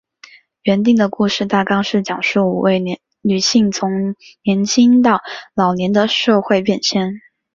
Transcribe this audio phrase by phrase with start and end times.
[0.63, 2.79] 原定的故事大纲是讲述五位
[3.21, 5.21] 女性从年青到
[5.53, 7.21] 老年的社会变迁。